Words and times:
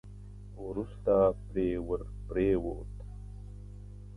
وروسته 0.65 1.15
پرې 1.49 1.67
ور 1.87 2.01
پرېووت. 2.27 2.93